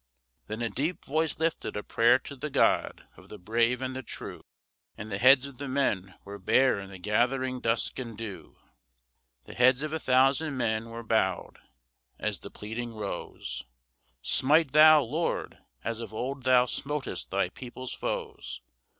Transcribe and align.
Then 0.47 0.63
a 0.63 0.69
deep 0.71 1.05
voice 1.05 1.37
lifted 1.37 1.77
a 1.77 1.83
prayer 1.83 2.17
to 2.17 2.35
the 2.35 2.49
God 2.49 3.07
of 3.17 3.29
the 3.29 3.37
brave 3.37 3.83
and 3.83 3.95
the 3.95 4.01
true, 4.01 4.41
And 4.97 5.11
the 5.11 5.19
heads 5.19 5.45
of 5.45 5.59
the 5.59 5.67
men 5.67 6.15
were 6.25 6.39
bare 6.39 6.79
in 6.79 6.89
the 6.89 6.97
gathering 6.97 7.59
dusk 7.59 7.99
and 7.99 8.17
dew; 8.17 8.57
The 9.43 9.53
heads 9.53 9.83
of 9.83 9.93
a 9.93 9.99
thousand 9.99 10.57
men 10.57 10.89
were 10.89 11.03
bowed 11.03 11.59
as 12.17 12.39
the 12.39 12.49
pleading 12.49 12.95
rose, 12.95 13.63
_Smite 14.23 14.71
Thou, 14.71 15.03
Lord, 15.03 15.59
as 15.83 15.99
of 15.99 16.15
old 16.15 16.45
Thou 16.45 16.65
smotest 16.65 17.29
Thy 17.29 17.49
people's 17.49 17.93
foes! 17.93 18.59